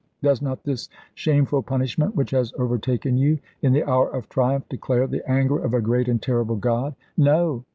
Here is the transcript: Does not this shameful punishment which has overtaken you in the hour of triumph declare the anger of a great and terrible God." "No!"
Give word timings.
Does 0.23 0.41
not 0.41 0.63
this 0.63 0.89
shameful 1.13 1.61
punishment 1.61 2.15
which 2.15 2.31
has 2.31 2.51
overtaken 2.57 3.17
you 3.19 3.37
in 3.61 3.71
the 3.71 3.83
hour 3.87 4.09
of 4.09 4.29
triumph 4.29 4.67
declare 4.67 5.05
the 5.05 5.21
anger 5.29 5.59
of 5.59 5.75
a 5.75 5.79
great 5.79 6.07
and 6.07 6.19
terrible 6.19 6.55
God." 6.55 6.95
"No!" 7.15 7.65